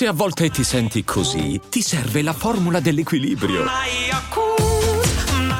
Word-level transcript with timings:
Se 0.00 0.06
a 0.06 0.14
volte 0.14 0.48
ti 0.48 0.64
senti 0.64 1.04
così, 1.04 1.60
ti 1.68 1.82
serve 1.82 2.22
la 2.22 2.32
formula 2.32 2.80
dell'equilibrio. 2.80 3.66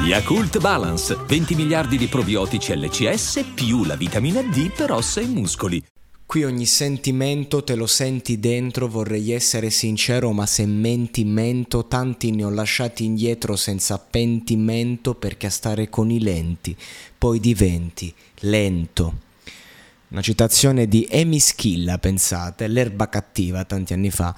Yakult 0.03 0.57
Balance, 0.57 1.15
20 1.27 1.53
miliardi 1.53 1.95
di 1.95 2.07
probiotici 2.07 2.75
LCS 2.75 3.51
più 3.53 3.83
la 3.83 3.95
vitamina 3.95 4.41
D 4.41 4.71
per 4.71 4.93
ossa 4.93 5.21
e 5.21 5.27
muscoli. 5.27 5.83
Qui 6.25 6.43
ogni 6.43 6.65
sentimento 6.65 7.63
te 7.63 7.75
lo 7.75 7.85
senti 7.85 8.39
dentro, 8.39 8.87
vorrei 8.87 9.31
essere 9.31 9.69
sincero, 9.69 10.31
ma 10.31 10.47
se 10.47 10.65
menti 10.65 11.23
mento, 11.23 11.85
tanti 11.85 12.31
ne 12.31 12.43
ho 12.43 12.49
lasciati 12.49 13.05
indietro 13.05 13.55
senza 13.55 13.99
pentimento 13.99 15.13
perché 15.13 15.45
a 15.45 15.51
stare 15.51 15.87
con 15.87 16.09
i 16.09 16.19
lenti 16.19 16.75
poi 17.15 17.39
diventi 17.39 18.11
lento. 18.39 19.29
Una 20.11 20.21
citazione 20.21 20.89
di 20.89 21.07
Amy 21.09 21.39
Schilla, 21.39 21.97
pensate, 21.97 22.67
l'erba 22.67 23.07
cattiva 23.07 23.63
tanti 23.63 23.93
anni 23.93 24.11
fa, 24.11 24.35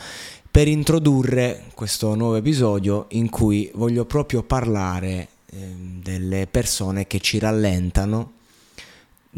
per 0.52 0.67
introdurre 0.67 1.63
questo 1.73 2.13
nuovo 2.13 2.35
episodio 2.35 3.07
in 3.09 3.27
cui 3.27 3.71
voglio 3.73 4.05
proprio 4.05 4.44
parlare 4.44 5.30
eh, 5.49 5.57
delle 5.99 6.45
persone 6.45 7.07
che 7.07 7.20
ci 7.20 7.39
rallentano 7.39 8.33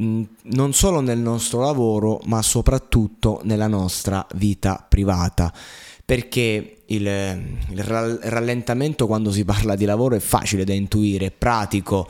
Mm, 0.02 0.23
non 0.54 0.73
solo 0.73 1.00
nel 1.00 1.20
nostro 1.20 1.62
lavoro, 1.62 2.20
ma 2.26 2.42
soprattutto 2.42 3.40
nella 3.44 3.67
nostra 3.67 4.26
vita 4.36 4.86
privata. 4.88 5.54
Perché 6.05 6.76
il, 6.88 7.08
il, 7.70 7.84
rallentamento 7.84 9.08
quando 9.08 9.32
si 9.32 9.44
parla 9.44 9.76
di 9.76 9.86
lavoro 9.86 10.16
è 10.16 10.20
facile 10.20 10.64
da 10.64 10.73
intuire, 10.73 11.28
è 11.28 11.31
pratico, 11.31 12.08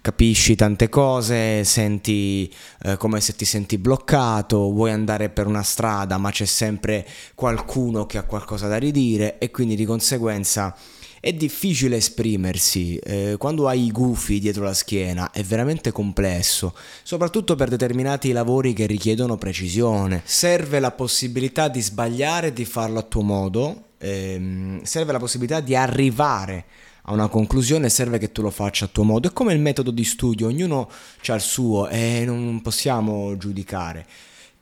capisci 0.00 0.54
tante 0.54 0.88
cose, 0.88 1.64
senti 1.64 2.52
eh, 2.84 2.96
come 2.96 3.20
se 3.20 3.34
ti 3.34 3.44
senti 3.44 3.78
bloccato, 3.78 4.70
vuoi 4.70 4.92
andare 4.92 5.28
per 5.28 5.46
una 5.48 5.62
strada 5.62 6.18
ma 6.18 6.30
c'è 6.30 6.44
sempre 6.44 7.04
qualcuno 7.34 8.06
che 8.06 8.18
ha 8.18 8.22
qualcosa 8.22 8.68
da 8.68 8.76
ridire 8.76 9.38
e 9.38 9.50
quindi 9.50 9.74
di 9.74 9.84
conseguenza 9.84 10.76
è 11.24 11.32
difficile 11.32 11.98
esprimersi, 11.98 12.96
eh, 12.96 13.36
quando 13.38 13.68
hai 13.68 13.84
i 13.84 13.92
gufi 13.92 14.40
dietro 14.40 14.64
la 14.64 14.74
schiena 14.74 15.30
è 15.30 15.44
veramente 15.44 15.92
complesso, 15.92 16.74
soprattutto 17.04 17.54
per 17.54 17.68
determinati 17.68 18.32
lavori 18.32 18.72
che 18.72 18.86
richiedono 18.86 19.36
precisione. 19.36 20.22
Serve 20.24 20.80
la 20.80 20.90
possibilità 20.90 21.68
di 21.68 21.80
sbagliare 21.80 22.48
e 22.48 22.52
di 22.52 22.64
farlo 22.64 22.98
a 22.98 23.02
tuo 23.02 23.22
modo, 23.22 23.90
ehm, 23.98 24.82
serve 24.82 25.12
la 25.12 25.20
possibilità 25.20 25.60
di 25.60 25.76
arrivare 25.76 26.64
a 27.02 27.12
una 27.12 27.28
conclusione 27.28 27.88
serve 27.88 28.18
che 28.18 28.32
tu 28.32 28.42
lo 28.42 28.50
faccia 28.50 28.86
a 28.86 28.88
tuo 28.88 29.04
modo. 29.04 29.28
È 29.28 29.32
come 29.32 29.52
il 29.52 29.60
metodo 29.60 29.92
di 29.92 30.02
studio, 30.02 30.48
ognuno 30.48 30.90
ha 31.24 31.34
il 31.34 31.40
suo 31.40 31.86
e 31.86 32.24
non 32.26 32.60
possiamo 32.62 33.36
giudicare. 33.36 34.06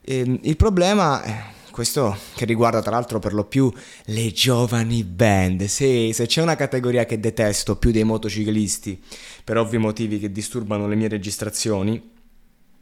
Ehm, 0.03 0.39
il 0.43 0.57
problema 0.57 1.23
è 1.23 1.43
questo 1.71 2.17
che 2.35 2.45
riguarda 2.45 2.83
tra 2.83 2.91
l'altro 2.91 3.19
per 3.19 3.33
lo 3.33 3.45
più 3.45 3.73
le 4.07 4.33
giovani 4.33 5.05
band. 5.05 5.65
Sì, 5.65 6.11
se 6.13 6.27
c'è 6.27 6.43
una 6.43 6.57
categoria 6.57 7.05
che 7.05 7.21
detesto 7.21 7.77
più 7.77 7.91
dei 7.91 8.05
motociclisti, 8.05 9.01
per 9.45 9.57
ovvi 9.59 9.79
motivi 9.79 10.19
che 10.19 10.31
disturbano 10.31 10.87
le 10.87 10.97
mie 10.97 11.09
registrazioni, 11.09 12.19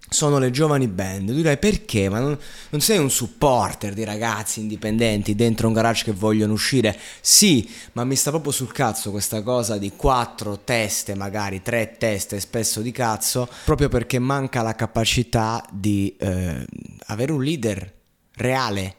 sono 0.09 0.39
le 0.39 0.50
giovani 0.50 0.89
band. 0.89 1.28
Tu 1.28 1.34
direi 1.34 1.59
perché? 1.59 2.09
Ma 2.09 2.19
non, 2.20 2.39
non, 2.70 2.81
sei 2.81 2.98
un 2.98 3.11
supporter 3.11 3.92
di 3.92 4.05
ragazzi 4.05 4.61
indipendenti 4.61 5.34
dentro 5.34 5.69
un 5.69 5.75
garage 5.75 6.05
che 6.05 6.12
vogliono 6.12 6.53
uscire? 6.53 6.98
Sì, 7.20 7.69
ma 7.92 8.05
mi 8.05 8.16
sta 8.16 8.31
proprio 8.31 8.53
sul 8.53 8.72
cazzo 8.72 9.11
questa 9.11 9.42
cosa 9.42 9.77
di 9.77 9.92
quattro 9.94 10.61
teste, 10.64 11.14
magari 11.14 11.62
tre 11.62 11.97
teste 11.98 12.41
spesso 12.41 12.81
di 12.81 12.91
cazzo, 12.91 13.48
proprio 13.64 13.89
perché 13.89 14.19
manca 14.19 14.62
la 14.62 14.75
capacità 14.75 15.64
di 15.70 16.14
eh, 16.19 16.64
avere 17.06 17.33
un 17.33 17.42
leader 17.42 17.97
reale, 18.39 18.97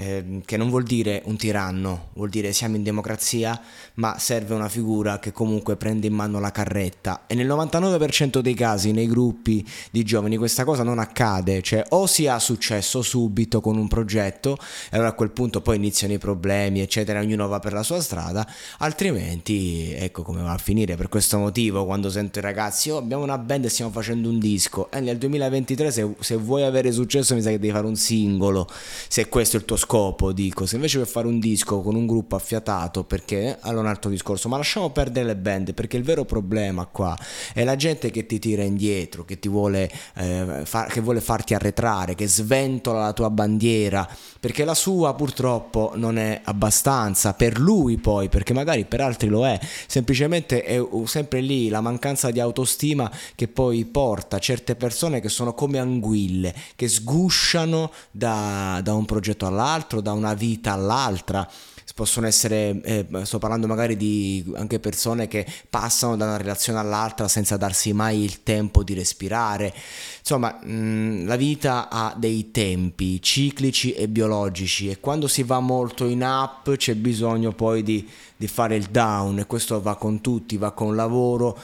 eh, 0.00 0.42
che 0.44 0.56
non 0.56 0.70
vuol 0.70 0.84
dire 0.84 1.22
un 1.24 1.36
tiranno, 1.36 2.10
vuol 2.12 2.28
dire 2.28 2.52
siamo 2.52 2.76
in 2.76 2.84
democrazia, 2.84 3.60
ma 3.94 4.16
serve 4.18 4.54
una 4.54 4.68
figura 4.68 5.18
che 5.18 5.32
comunque 5.32 5.74
prende 5.74 6.06
in 6.06 6.14
mano 6.14 6.38
la 6.38 6.52
carretta. 6.52 7.24
E 7.26 7.34
nel 7.34 7.48
99% 7.48 8.38
dei 8.38 8.54
casi 8.54 8.92
nei 8.92 9.08
gruppi 9.08 9.66
di 9.90 10.04
giovani 10.04 10.36
questa 10.36 10.62
cosa 10.62 10.84
non 10.84 11.00
accade, 11.00 11.62
cioè 11.62 11.82
o 11.88 12.06
si 12.06 12.28
ha 12.28 12.38
successo 12.38 13.02
subito 13.02 13.60
con 13.60 13.76
un 13.76 13.88
progetto, 13.88 14.56
e 14.88 14.94
allora 14.94 15.08
a 15.08 15.14
quel 15.14 15.32
punto 15.32 15.60
poi 15.60 15.76
iniziano 15.76 16.14
i 16.14 16.18
problemi, 16.18 16.80
eccetera, 16.80 17.18
ognuno 17.18 17.48
va 17.48 17.58
per 17.58 17.72
la 17.72 17.82
sua 17.82 18.00
strada, 18.00 18.48
altrimenti 18.78 19.92
ecco 19.94 20.22
come 20.22 20.42
va 20.42 20.52
a 20.52 20.58
finire. 20.58 20.94
Per 20.94 21.08
questo 21.08 21.38
motivo 21.38 21.84
quando 21.84 22.08
sento 22.08 22.38
i 22.38 22.42
ragazzi, 22.42 22.90
oh 22.90 22.98
abbiamo 22.98 23.24
una 23.24 23.38
band 23.38 23.64
e 23.64 23.68
stiamo 23.68 23.90
facendo 23.90 24.28
un 24.28 24.38
disco, 24.38 24.92
e 24.92 25.00
nel 25.00 25.18
2023 25.18 25.90
se, 25.90 26.14
se 26.20 26.36
vuoi 26.36 26.62
avere 26.62 26.92
successo 26.92 27.34
mi 27.34 27.42
sa 27.42 27.50
che 27.50 27.58
devi 27.58 27.72
fare 27.72 27.86
un 27.86 27.96
singolo, 27.96 28.68
se 29.08 29.28
questo 29.28 29.56
è 29.56 29.58
il 29.58 29.64
tuo 29.64 29.74
scopo 29.74 29.86
scopo, 29.88 30.32
dico, 30.32 30.66
se 30.66 30.74
invece 30.74 30.98
per 30.98 31.06
fare 31.06 31.26
un 31.26 31.38
disco 31.38 31.80
con 31.80 31.94
un 31.94 32.06
gruppo 32.06 32.36
affiatato, 32.36 33.04
perché? 33.04 33.56
Allora 33.62 33.84
un 33.84 33.86
altro 33.86 34.10
discorso, 34.10 34.50
ma 34.50 34.58
lasciamo 34.58 34.90
perdere 34.90 35.24
le 35.24 35.36
band, 35.36 35.72
perché 35.72 35.96
il 35.96 36.02
vero 36.02 36.26
problema 36.26 36.84
qua 36.84 37.16
è 37.54 37.64
la 37.64 37.74
gente 37.74 38.10
che 38.10 38.26
ti 38.26 38.38
tira 38.38 38.62
indietro, 38.64 39.24
che 39.24 39.38
ti 39.38 39.48
vuole, 39.48 39.90
eh, 40.16 40.60
far, 40.64 40.92
che 40.92 41.00
vuole 41.00 41.22
farti 41.22 41.54
arretrare, 41.54 42.14
che 42.14 42.28
sventola 42.28 43.00
la 43.00 43.12
tua 43.14 43.30
bandiera, 43.30 44.06
perché 44.38 44.66
la 44.66 44.74
sua 44.74 45.14
purtroppo 45.14 45.92
non 45.94 46.18
è 46.18 46.42
abbastanza 46.44 47.32
per 47.32 47.58
lui 47.58 47.96
poi, 47.96 48.28
perché 48.28 48.52
magari 48.52 48.84
per 48.84 49.00
altri 49.00 49.28
lo 49.28 49.46
è, 49.46 49.58
semplicemente 49.86 50.64
è 50.64 50.86
sempre 51.04 51.40
lì 51.40 51.70
la 51.70 51.80
mancanza 51.80 52.30
di 52.30 52.40
autostima 52.40 53.10
che 53.34 53.48
poi 53.48 53.86
porta 53.86 54.38
certe 54.38 54.76
persone 54.76 55.20
che 55.20 55.30
sono 55.30 55.54
come 55.54 55.78
anguille, 55.78 56.54
che 56.76 56.88
sgusciano 56.88 57.90
da, 58.10 58.80
da 58.82 58.92
un 58.92 59.06
progetto 59.06 59.46
all'altro, 59.46 59.76
dall'altro, 59.78 60.00
da 60.00 60.12
una 60.12 60.34
vita 60.34 60.72
all'altra. 60.72 61.48
Possono 61.94 62.28
essere, 62.28 62.80
eh, 62.82 63.06
sto 63.24 63.38
parlando 63.38 63.66
magari 63.66 63.96
di 63.96 64.52
anche 64.54 64.78
persone 64.78 65.26
che 65.26 65.44
passano 65.68 66.16
da 66.16 66.26
una 66.26 66.36
relazione 66.36 66.78
all'altra 66.78 67.26
senza 67.26 67.56
darsi 67.56 67.92
mai 67.92 68.22
il 68.22 68.44
tempo 68.44 68.84
di 68.84 68.94
respirare. 68.94 69.74
Insomma, 70.20 70.60
mh, 70.62 70.70
mm, 70.70 71.26
la 71.26 71.34
vita 71.34 71.88
ha 71.88 72.14
dei 72.16 72.52
tempi 72.52 73.20
ciclici 73.20 73.94
e 73.94 74.06
biologici 74.06 74.88
e 74.88 75.00
quando 75.00 75.26
si 75.26 75.42
va 75.42 75.58
molto 75.58 76.04
in 76.04 76.22
up 76.22 76.76
c'è 76.76 76.94
bisogno 76.94 77.50
poi 77.50 77.82
di, 77.82 78.08
di 78.36 78.46
fare 78.46 78.76
il 78.76 78.86
down 78.90 79.40
e 79.40 79.46
questo 79.46 79.82
va 79.82 79.96
con 79.96 80.20
tutti, 80.20 80.56
va 80.56 80.70
con 80.70 80.90
il 80.90 80.94
lavoro. 80.94 81.58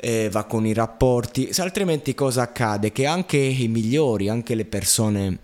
Eh, 0.00 0.28
va 0.30 0.44
con 0.44 0.64
i 0.64 0.72
rapporti, 0.72 1.52
se 1.52 1.60
altrimenti 1.60 2.14
cosa 2.14 2.42
accade? 2.42 2.92
Che 2.92 3.04
anche 3.04 3.36
i 3.36 3.66
migliori, 3.66 4.28
anche 4.28 4.54
le 4.54 4.64
persone 4.64 5.38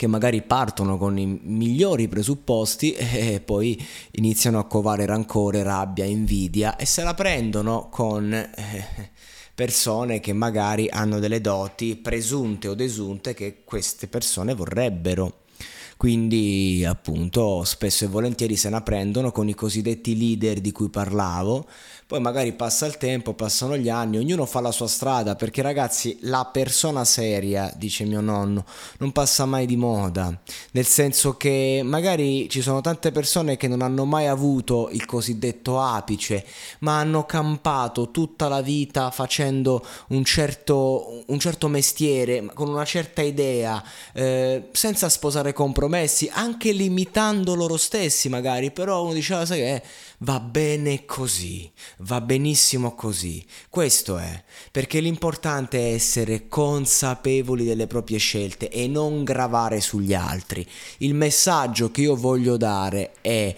che 0.00 0.06
magari 0.06 0.40
partono 0.40 0.96
con 0.96 1.18
i 1.18 1.26
migliori 1.26 2.08
presupposti 2.08 2.92
e 2.96 3.42
poi 3.44 3.78
iniziano 4.12 4.58
a 4.58 4.64
covare 4.64 5.04
rancore, 5.04 5.62
rabbia, 5.62 6.06
invidia 6.06 6.76
e 6.76 6.86
se 6.86 7.02
la 7.02 7.12
prendono 7.12 7.90
con 7.90 8.32
eh, 8.32 9.10
persone 9.54 10.18
che 10.18 10.32
magari 10.32 10.88
hanno 10.88 11.18
delle 11.18 11.42
doti 11.42 11.96
presunte 11.96 12.68
o 12.68 12.74
desunte 12.74 13.34
che 13.34 13.60
queste 13.62 14.06
persone 14.06 14.54
vorrebbero. 14.54 15.40
Quindi 16.00 16.82
appunto 16.88 17.62
spesso 17.64 18.06
e 18.06 18.08
volentieri 18.08 18.56
se 18.56 18.70
la 18.70 18.80
prendono 18.80 19.32
con 19.32 19.50
i 19.50 19.54
cosiddetti 19.54 20.16
leader 20.16 20.62
di 20.62 20.72
cui 20.72 20.88
parlavo, 20.88 21.66
poi 22.06 22.20
magari 22.20 22.54
passa 22.54 22.86
il 22.86 22.96
tempo, 22.96 23.34
passano 23.34 23.76
gli 23.76 23.90
anni, 23.90 24.16
ognuno 24.16 24.46
fa 24.46 24.60
la 24.60 24.72
sua 24.72 24.88
strada, 24.88 25.36
perché 25.36 25.60
ragazzi 25.60 26.16
la 26.22 26.48
persona 26.50 27.04
seria, 27.04 27.70
dice 27.76 28.04
mio 28.04 28.22
nonno, 28.22 28.64
non 28.98 29.12
passa 29.12 29.44
mai 29.44 29.66
di 29.66 29.76
moda, 29.76 30.36
nel 30.72 30.86
senso 30.86 31.36
che 31.36 31.82
magari 31.84 32.48
ci 32.48 32.62
sono 32.62 32.80
tante 32.80 33.12
persone 33.12 33.58
che 33.58 33.68
non 33.68 33.82
hanno 33.82 34.06
mai 34.06 34.26
avuto 34.26 34.88
il 34.90 35.04
cosiddetto 35.04 35.80
apice, 35.80 36.46
ma 36.78 36.98
hanno 36.98 37.26
campato 37.26 38.10
tutta 38.10 38.48
la 38.48 38.62
vita 38.62 39.10
facendo 39.10 39.86
un 40.08 40.24
certo, 40.24 41.24
un 41.26 41.38
certo 41.38 41.68
mestiere, 41.68 42.46
con 42.54 42.70
una 42.70 42.86
certa 42.86 43.20
idea, 43.20 43.84
eh, 44.14 44.68
senza 44.72 45.10
sposare 45.10 45.52
compromessi, 45.52 45.88
anche 46.32 46.72
limitando 46.72 47.54
loro 47.54 47.76
stessi 47.76 48.28
magari, 48.28 48.70
però 48.70 49.02
uno 49.02 49.12
diceva, 49.12 49.44
sai 49.44 49.58
che 49.58 49.82
va 50.18 50.38
bene 50.38 51.04
così, 51.04 51.70
va 51.98 52.20
benissimo 52.20 52.94
così. 52.94 53.44
Questo 53.68 54.18
è, 54.18 54.42
perché 54.70 55.00
l'importante 55.00 55.78
è 55.78 55.92
essere 55.92 56.48
consapevoli 56.48 57.64
delle 57.64 57.86
proprie 57.86 58.18
scelte 58.18 58.68
e 58.68 58.86
non 58.86 59.24
gravare 59.24 59.80
sugli 59.80 60.14
altri. 60.14 60.66
Il 60.98 61.14
messaggio 61.14 61.90
che 61.90 62.02
io 62.02 62.16
voglio 62.16 62.56
dare 62.56 63.12
è 63.20 63.54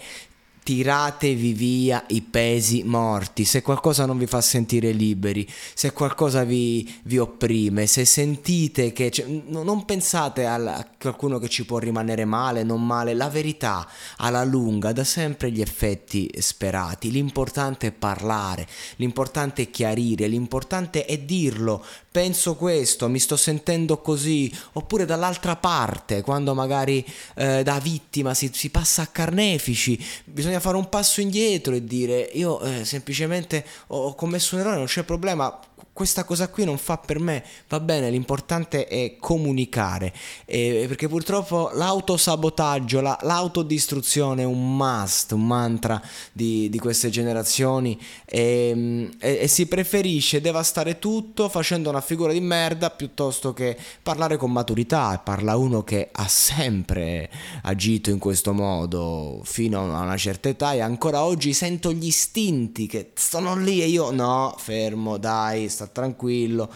tiratevi 0.63 1.53
via 1.53 2.03
i 2.07 2.21
pesi 2.21 2.83
morti, 2.83 3.43
se 3.43 3.61
qualcosa 3.61 4.05
non 4.05 4.17
vi 4.17 4.25
fa 4.25 4.41
sentire 4.41 4.91
liberi, 4.91 5.47
se 5.73 5.91
qualcosa 5.91 6.43
vi, 6.43 6.91
vi 7.03 7.17
opprime, 7.17 7.85
se 7.85 8.05
sentite 8.05 8.91
che... 8.93 9.11
Cioè, 9.11 9.25
non 9.27 9.85
pensate 9.85 10.45
a 10.45 10.87
qualcuno 10.97 11.37
che 11.37 11.49
ci 11.49 11.65
può 11.65 11.77
rimanere 11.77 12.25
male, 12.25 12.63
non 12.63 12.85
male, 12.85 13.13
la 13.13 13.29
verità 13.29 13.87
alla 14.17 14.43
lunga 14.43 14.91
dà 14.93 15.03
sempre 15.03 15.51
gli 15.51 15.61
effetti 15.61 16.29
sperati, 16.37 17.11
l'importante 17.11 17.87
è 17.87 17.91
parlare, 17.91 18.67
l'importante 18.97 19.63
è 19.63 19.69
chiarire, 19.69 20.27
l'importante 20.27 21.05
è 21.05 21.17
dirlo, 21.19 21.83
penso 22.09 22.55
questo, 22.55 23.09
mi 23.09 23.19
sto 23.19 23.35
sentendo 23.35 23.99
così, 23.99 24.51
oppure 24.73 25.05
dall'altra 25.05 25.55
parte, 25.55 26.21
quando 26.21 26.53
magari 26.53 27.05
eh, 27.35 27.63
da 27.63 27.79
vittima 27.79 28.33
si, 28.33 28.49
si 28.53 28.69
passa 28.69 29.01
a 29.01 29.07
carnefici, 29.07 29.99
bisogna 30.23 30.52
bisogna 30.53 30.59
fare 30.59 30.77
un 30.77 30.89
passo 30.89 31.21
indietro 31.21 31.73
e 31.73 31.83
dire 31.83 32.29
io 32.33 32.59
eh, 32.61 32.85
semplicemente 32.85 33.65
ho 33.87 34.13
commesso 34.13 34.55
un 34.55 34.61
errore, 34.61 34.77
non 34.77 34.85
c'è 34.85 35.03
problema, 35.03 35.59
questa 35.93 36.23
cosa 36.23 36.49
qui 36.49 36.65
non 36.65 36.79
fa 36.79 36.97
per 36.97 37.19
me, 37.19 37.43
va 37.69 37.79
bene, 37.79 38.09
l'importante 38.09 38.87
è 38.87 39.15
comunicare, 39.19 40.11
eh, 40.45 40.85
perché 40.87 41.07
purtroppo 41.07 41.69
l'autosabotaggio, 41.71 42.99
la, 42.99 43.17
l'autodistruzione 43.21 44.41
è 44.41 44.45
un 44.45 44.75
must, 44.75 45.33
un 45.33 45.45
mantra 45.45 46.01
di, 46.31 46.67
di 46.69 46.79
queste 46.79 47.09
generazioni. 47.11 47.99
E, 48.25 49.11
e, 49.19 49.37
e, 49.41 49.47
si 49.47 49.67
preferisce 49.67 50.41
devastare 50.41 50.97
tutto 50.97 51.47
facendo 51.47 51.89
una 51.89 52.01
figura 52.01 52.33
di 52.33 52.41
merda 52.41 52.89
piuttosto 52.89 53.53
che 53.53 53.77
parlare 54.01 54.37
con 54.37 54.51
maturità, 54.51 55.21
parla 55.23 55.55
uno 55.57 55.83
che 55.83 56.09
ha 56.11 56.27
sempre 56.27 57.29
agito 57.61 58.09
in 58.09 58.17
questo 58.17 58.51
modo 58.53 59.41
fino 59.43 59.95
a 59.95 60.01
una 60.01 60.17
certa 60.17 60.49
età 60.49 60.73
e 60.73 60.79
ancora 60.79 61.23
oggi 61.23 61.53
sento 61.53 61.91
gli 61.91 62.07
istinti 62.07 62.87
che 62.87 63.11
sono 63.13 63.55
lì 63.55 63.83
e 63.83 63.87
io 63.87 64.09
no, 64.09 64.55
fermo, 64.57 65.17
dai, 65.17 65.69
sta 65.83 65.87
tranquillo. 65.87 66.69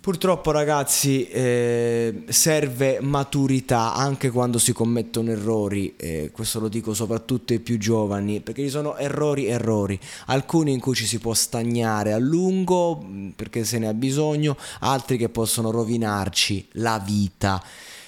Purtroppo 0.00 0.50
ragazzi 0.50 1.26
eh, 1.28 2.24
serve 2.28 3.00
maturità 3.00 3.94
anche 3.94 4.28
quando 4.28 4.58
si 4.58 4.74
commettono 4.74 5.30
errori, 5.30 5.94
eh, 5.96 6.30
questo 6.30 6.60
lo 6.60 6.68
dico 6.68 6.92
soprattutto 6.92 7.54
ai 7.54 7.60
più 7.60 7.78
giovani, 7.78 8.42
perché 8.42 8.64
ci 8.64 8.68
sono 8.68 8.98
errori 8.98 9.46
errori, 9.46 9.98
alcuni 10.26 10.72
in 10.72 10.80
cui 10.80 10.94
ci 10.94 11.06
si 11.06 11.18
può 11.18 11.32
stagnare 11.32 12.12
a 12.12 12.18
lungo 12.18 13.02
mm, 13.02 13.30
perché 13.30 13.64
se 13.64 13.78
ne 13.78 13.88
ha 13.88 13.94
bisogno, 13.94 14.58
altri 14.80 15.16
che 15.16 15.30
possono 15.30 15.70
rovinarci 15.70 16.68
la 16.72 16.98
vita, 17.02 17.62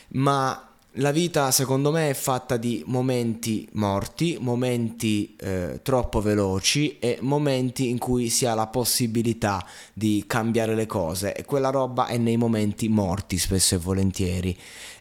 ma 0.08 0.75
la 0.96 1.10
vita 1.10 1.50
secondo 1.50 1.90
me 1.90 2.10
è 2.10 2.14
fatta 2.14 2.56
di 2.56 2.82
momenti 2.86 3.68
morti, 3.72 4.38
momenti 4.40 5.34
eh, 5.38 5.80
troppo 5.82 6.20
veloci 6.20 6.98
e 6.98 7.18
momenti 7.20 7.88
in 7.88 7.98
cui 7.98 8.28
si 8.28 8.46
ha 8.46 8.54
la 8.54 8.66
possibilità 8.66 9.64
di 9.92 10.24
cambiare 10.26 10.74
le 10.74 10.86
cose. 10.86 11.34
E 11.34 11.44
quella 11.44 11.70
roba 11.70 12.06
è 12.06 12.16
nei 12.16 12.36
momenti 12.36 12.88
morti 12.88 13.38
spesso 13.38 13.74
e 13.74 13.78
volentieri. 13.78 14.56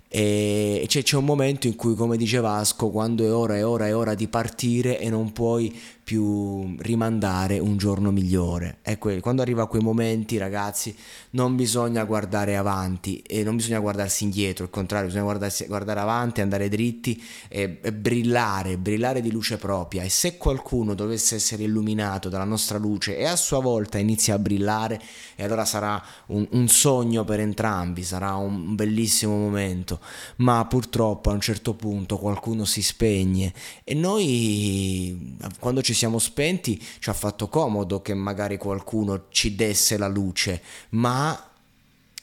E 0.07 0.85
c'è, 0.87 1.03
c'è 1.03 1.17
un 1.17 1.25
momento 1.25 1.67
in 1.67 1.75
cui 1.75 1.95
come 1.95 2.15
dice 2.15 2.39
Vasco 2.39 2.89
quando 2.89 3.25
è 3.25 3.33
ora 3.33 3.57
è 3.57 3.65
ora 3.65 3.87
è 3.87 3.95
ora 3.95 4.13
di 4.13 4.27
partire 4.27 4.99
e 4.99 5.09
non 5.09 5.33
puoi 5.33 5.77
più 6.05 6.75
rimandare 6.77 7.57
un 7.57 7.77
giorno 7.77 8.11
migliore. 8.11 8.77
Ecco, 8.83 9.19
quando 9.21 9.41
arriva 9.41 9.63
a 9.63 9.65
quei 9.65 9.81
momenti, 9.81 10.37
ragazzi, 10.37 10.95
non 11.31 11.55
bisogna 11.55 12.03
guardare 12.03 12.55
avanti 12.55 13.17
e 13.21 13.43
non 13.43 13.55
bisogna 13.55 13.79
guardarsi 13.79 14.23
indietro, 14.23 14.65
al 14.65 14.69
contrario, 14.69 15.07
bisogna 15.07 15.49
guardare 15.67 15.99
avanti, 15.99 16.41
andare 16.41 16.69
dritti 16.69 17.21
e, 17.49 17.79
e, 17.81 17.91
brillare, 17.91 18.77
brillare 18.77 19.19
di 19.19 19.31
luce 19.31 19.57
propria. 19.57 20.03
E 20.03 20.09
se 20.09 20.37
qualcuno 20.37 20.93
dovesse 20.93 21.35
essere 21.35 21.63
illuminato 21.63 22.29
dalla 22.29 22.43
nostra 22.43 22.77
luce 22.77 23.17
e 23.17 23.25
a 23.25 23.35
sua 23.35 23.59
volta 23.59 23.97
inizia 23.97 24.35
a 24.35 24.39
brillare, 24.39 25.01
e 25.35 25.43
allora 25.43 25.65
sarà 25.65 25.99
un, 26.27 26.47
un 26.51 26.67
sogno 26.67 27.23
per 27.23 27.39
entrambi, 27.39 28.03
sarà 28.03 28.35
un 28.35 28.75
bellissimo 28.75 29.35
momento. 29.35 29.99
Ma 30.37 30.63
purtroppo 30.67 31.31
a 31.31 31.33
un 31.33 31.41
certo 31.41 31.73
punto 31.73 32.19
qualcuno 32.19 32.63
si 32.63 32.83
spegne 32.83 33.51
e 33.83 33.95
noi 33.95 35.35
quando 35.59 35.81
ci 35.81 35.93
siamo 35.95 36.19
spenti 36.19 36.79
ci 36.99 37.09
ha 37.09 37.13
fatto 37.13 37.47
comodo 37.47 38.01
che 38.01 38.13
magari 38.13 38.57
qualcuno 38.57 39.25
ci 39.29 39.55
desse 39.55 39.97
la 39.97 40.07
luce, 40.07 40.61
ma 40.89 41.51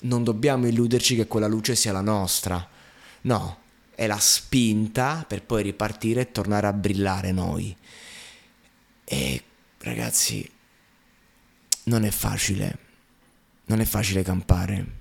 non 0.00 0.24
dobbiamo 0.24 0.66
illuderci 0.66 1.16
che 1.16 1.26
quella 1.26 1.48
luce 1.48 1.74
sia 1.74 1.92
la 1.92 2.00
nostra. 2.00 2.68
No, 3.22 3.58
è 3.94 4.06
la 4.06 4.18
spinta 4.18 5.24
per 5.26 5.42
poi 5.42 5.62
ripartire 5.62 6.20
e 6.22 6.32
tornare 6.32 6.66
a 6.66 6.72
brillare 6.72 7.32
noi. 7.32 7.76
E 9.04 9.42
ragazzi, 9.78 10.48
non 11.84 12.04
è 12.04 12.10
facile, 12.10 12.78
non 13.66 13.80
è 13.80 13.84
facile 13.84 14.22
campare. 14.22 15.00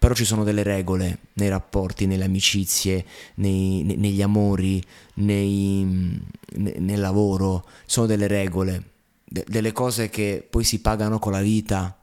Però 0.00 0.14
ci 0.14 0.24
sono 0.24 0.44
delle 0.44 0.62
regole 0.62 1.18
nei 1.34 1.50
rapporti, 1.50 2.06
nelle 2.06 2.24
amicizie, 2.24 3.04
nei, 3.34 3.82
ne, 3.82 3.96
negli 3.96 4.22
amori, 4.22 4.82
nei, 5.16 5.84
ne, 6.52 6.74
nel 6.78 7.00
lavoro. 7.00 7.66
Sono 7.84 8.06
delle 8.06 8.26
regole, 8.26 8.82
de, 9.22 9.44
delle 9.46 9.72
cose 9.72 10.08
che 10.08 10.42
poi 10.48 10.64
si 10.64 10.80
pagano 10.80 11.18
con 11.18 11.32
la 11.32 11.42
vita. 11.42 12.02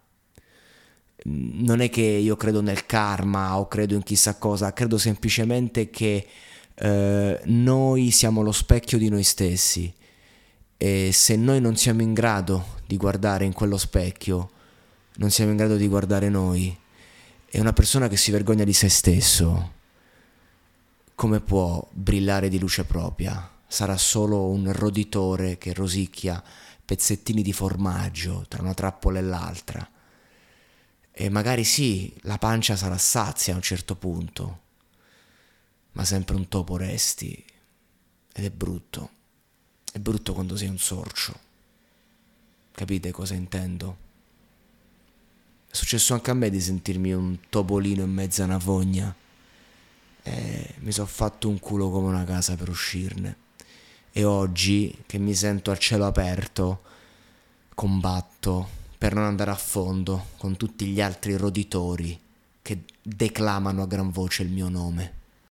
Non 1.24 1.82
è 1.82 1.90
che 1.90 2.04
io 2.04 2.36
credo 2.36 2.62
nel 2.62 2.86
karma 2.86 3.58
o 3.58 3.68
credo 3.68 3.96
in 3.96 4.04
chissà 4.04 4.38
cosa, 4.38 4.74
credo 4.74 5.00
semplicemente 5.00 5.90
che 5.90 6.28
eh, 6.76 7.42
noi 7.46 8.12
siamo 8.12 8.44
lo 8.44 8.52
specchio 8.52 9.00
di 9.00 9.10
noi 9.10 9.24
stessi 9.24 9.92
e 10.78 11.10
se 11.12 11.36
noi 11.36 11.60
non 11.60 11.76
siamo 11.76 12.04
in 12.04 12.14
grado 12.14 12.76
di 12.86 12.96
guardare 12.96 13.46
in 13.46 13.54
quello 13.54 13.78
specchio, 13.78 14.52
non 15.16 15.32
siamo 15.32 15.50
in 15.50 15.58
grado 15.58 15.78
di 15.78 15.88
guardare 15.88 16.30
noi 16.30 16.86
è 17.50 17.60
una 17.60 17.72
persona 17.72 18.10
che 18.10 18.18
si 18.18 18.30
vergogna 18.32 18.66
di 18.66 18.74
se 18.74 18.90
stesso. 18.90 19.74
Come 21.16 21.40
può 21.40 21.88
brillare 21.94 22.50
di 22.50 22.60
luce 22.60 22.84
propria? 22.84 23.50
Sarà 23.66 23.96
solo 23.96 24.50
un 24.50 24.72
roditore 24.74 25.58
che 25.58 25.74
rosicchia 25.74 26.44
pezzettini 26.84 27.42
di 27.42 27.54
formaggio 27.54 28.46
tra 28.50 28.62
una 28.62 28.74
trappola 28.74 29.20
e 29.20 29.22
l'altra. 29.22 29.90
E 31.10 31.30
magari 31.30 31.64
sì, 31.64 32.14
la 32.24 32.38
pancia 32.38 32.76
sarà 32.76 32.98
sazia 32.98 33.54
a 33.54 33.56
un 33.56 33.62
certo 33.62 33.96
punto, 33.96 34.62
ma 35.94 36.04
sempre 36.04 36.36
un 36.36 36.50
topo 36.50 36.76
resti. 36.76 37.44
Ed 38.34 38.44
è 38.44 38.52
brutto. 38.52 39.10
È 39.90 40.00
brutto 40.00 40.34
quando 40.34 40.58
sei 40.58 40.68
un 40.68 40.78
sorcio. 40.78 41.40
Capite 42.72 43.12
cosa 43.12 43.34
intendo? 43.34 44.06
È 45.70 45.76
successo 45.76 46.14
anche 46.14 46.32
a 46.32 46.34
me 46.34 46.50
di 46.50 46.60
sentirmi 46.60 47.14
un 47.14 47.38
topolino 47.50 48.04
in 48.04 48.12
mezzo 48.12 48.42
a 48.42 48.46
una 48.46 48.60
fogna. 48.60 49.14
E 50.24 50.74
mi 50.80 50.92
sono 50.92 51.08
fatto 51.08 51.50
un 51.50 51.60
culo 51.60 51.90
come 51.90 52.08
una 52.08 52.24
casa 52.24 52.56
per 52.56 52.70
uscirne. 52.70 53.38
E 54.12 54.24
oggi, 54.24 55.04
che 55.06 55.18
mi 55.18 55.34
sento 55.34 55.72
al 55.72 55.78
cielo 55.78 56.06
aperto, 56.06 56.82
combatto 57.76 58.68
per 58.98 59.14
non 59.14 59.26
andare 59.26 59.52
a 59.52 59.56
fondo 59.56 60.30
con 60.38 60.58
tutti 60.58 60.88
gli 60.88 61.00
altri 61.00 61.38
roditori 61.38 62.20
che 62.62 62.84
declamano 63.02 63.84
a 63.84 63.88
gran 63.88 64.10
voce 64.10 64.44
il 64.44 64.50
mio 64.50 64.70
nome. 64.70 65.14